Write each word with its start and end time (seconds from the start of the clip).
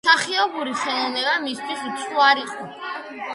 მსახიობური 0.05 0.71
ხელოვნება 0.83 1.35
მისთვის 1.43 1.85
უცხო 1.91 2.25
არ 2.29 2.43
იყო. 2.47 2.67